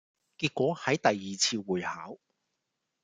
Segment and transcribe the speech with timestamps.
[0.39, 2.17] 結果喺第二次會考